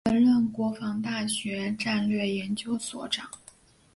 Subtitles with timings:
[0.05, 3.29] 曾任国防大学战略研究所长。